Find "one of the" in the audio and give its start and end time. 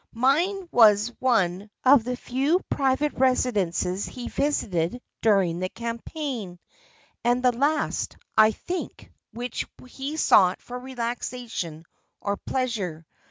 1.19-2.15